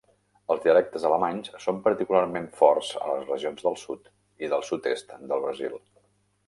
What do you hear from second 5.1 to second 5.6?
del